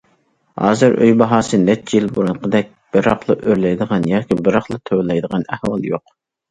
[0.61, 6.17] ھازىر ئۆي باھاسى نەچچە يىل بۇرۇنقىدەك بىراقلا ئۆرلەيدىغان ياكى بىراقلا تۆۋەنلەيدىغان ئەھۋال يوق.